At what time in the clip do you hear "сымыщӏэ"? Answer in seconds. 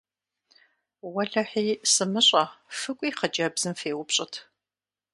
1.91-2.43